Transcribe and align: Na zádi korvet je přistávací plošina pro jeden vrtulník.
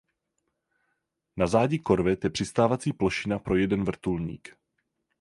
Na 1.37 1.47
zádi 1.47 1.79
korvet 1.79 2.23
je 2.23 2.29
přistávací 2.29 2.93
plošina 2.93 3.39
pro 3.39 3.55
jeden 3.55 3.83
vrtulník. 3.85 4.55